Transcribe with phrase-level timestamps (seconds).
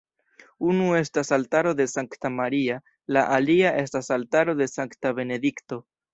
[0.69, 2.79] Unu estas altaro de Sankta Maria,
[3.19, 5.81] la alia estas altaro de Sankta Benedikto.